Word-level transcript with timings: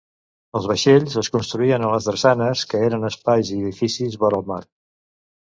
Els 0.59 0.63
vaixells 0.69 1.17
es 1.21 1.29
construïen 1.35 1.85
a 1.89 1.91
les 1.91 2.07
drassanes, 2.09 2.65
que 2.73 2.81
eren 2.89 3.07
espais 3.11 3.53
i 3.53 3.61
edificis 3.61 4.19
vora 4.25 4.43
el 4.43 4.51
mar. 4.55 4.61